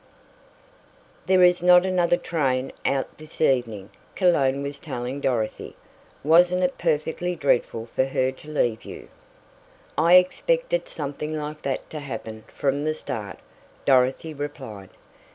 "There 1.27 1.43
is 1.43 1.61
not 1.61 1.85
another 1.85 2.17
train 2.17 2.71
out 2.87 3.19
this 3.19 3.39
evening," 3.39 3.91
Cologne 4.15 4.63
was 4.63 4.79
telling 4.79 5.19
Dorothy. 5.19 5.75
"Wasn't 6.23 6.63
it 6.63 6.79
perfectly 6.79 7.35
dreadful 7.35 7.85
for 7.85 8.05
her 8.05 8.31
to 8.31 8.49
leave 8.49 8.83
you!" 8.83 9.09
"I 9.99 10.15
expected 10.15 10.87
something 10.87 11.35
like 11.37 11.61
that 11.61 11.87
to 11.91 11.99
happen 11.99 12.45
from 12.47 12.83
the 12.83 12.95
start," 12.95 13.37
Dorothy 13.85 14.33
replied. 14.33 14.89